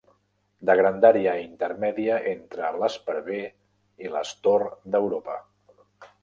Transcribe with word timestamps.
De 0.69 0.75
grandària 0.77 1.35
intermèdia 1.41 2.17
entre 2.31 2.71
l'esparver 2.85 3.43
i 4.07 4.11
l'astor 4.15 4.67
d'Europa. 4.97 5.39